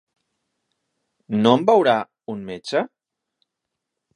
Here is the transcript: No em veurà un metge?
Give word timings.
No 1.43 1.51
em 1.59 1.65
veurà 1.71 1.95
un 2.35 2.41
metge? 2.51 2.85